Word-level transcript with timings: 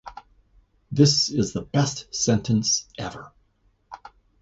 This 0.91 1.29
is 1.29 1.53
the 1.53 1.61
best 1.61 2.15
sentence 2.15 2.87
ever. 2.97 3.31